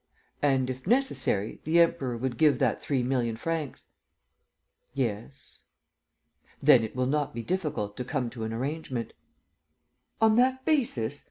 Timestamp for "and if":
0.41-0.87